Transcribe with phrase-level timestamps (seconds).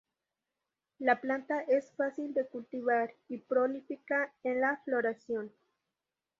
[0.97, 5.51] La planta es fácil de cultivar y prolífica en la floración.